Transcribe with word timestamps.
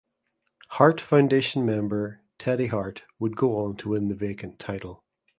Hart 0.69 0.99
Foundation 0.99 1.63
member 1.63 2.21
Teddy 2.39 2.65
Hart 2.65 3.03
would 3.19 3.35
go 3.37 3.57
on 3.63 3.77
to 3.77 3.89
win 3.89 4.07
the 4.07 4.15
vacant 4.15 4.57
title. 4.57 5.03